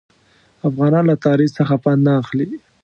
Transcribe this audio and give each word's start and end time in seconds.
افغانان 0.69 1.03
له 1.11 1.15
تاریخ 1.25 1.49
څخه 1.57 1.75
پند 1.83 1.99
نه 2.07 2.13
اخلي. 2.21 2.47